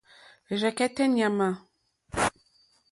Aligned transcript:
Rzɛ̀kɛ́tɛ́ 0.59 1.07
ɲàmà. 1.15 1.47